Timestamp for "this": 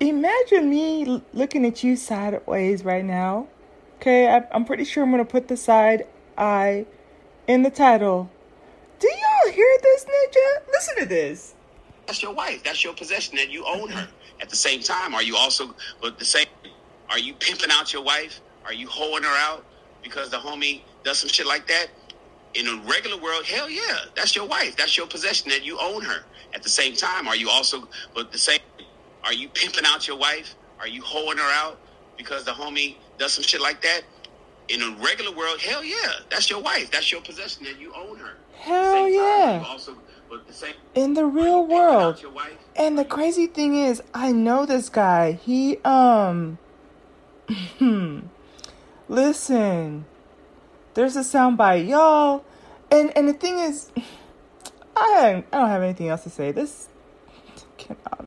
9.82-10.04, 11.06-11.54, 44.64-44.88, 56.50-56.88